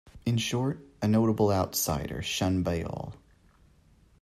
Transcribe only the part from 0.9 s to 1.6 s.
a notable